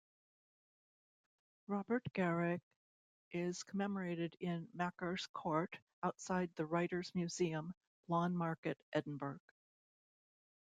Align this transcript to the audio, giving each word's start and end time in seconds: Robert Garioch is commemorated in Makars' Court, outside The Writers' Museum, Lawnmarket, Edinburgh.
Robert 1.67 2.01
Garioch 2.15 2.59
is 3.33 3.61
commemorated 3.61 4.35
in 4.39 4.67
Makars' 4.75 5.27
Court, 5.33 5.77
outside 6.01 6.49
The 6.55 6.65
Writers' 6.65 7.11
Museum, 7.13 7.71
Lawnmarket, 8.09 8.77
Edinburgh. 8.93 9.41